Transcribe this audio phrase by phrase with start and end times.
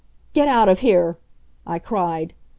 [0.33, 1.19] "Get out of here!"
[1.67, 2.33] I cried.